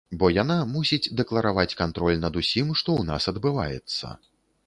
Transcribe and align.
Бо 0.21 0.27
яна 0.35 0.55
мусіць 0.75 1.11
дэклараваць 1.19 1.75
кантроль 1.81 2.17
над 2.23 2.41
усім, 2.43 2.73
што 2.79 2.89
ў 3.01 3.09
нас 3.13 3.29
адбываецца. 3.35 4.15